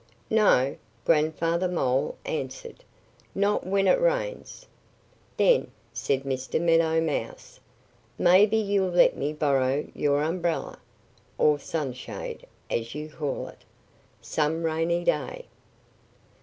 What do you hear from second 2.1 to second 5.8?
answered. "Not when it rains!" "Then,"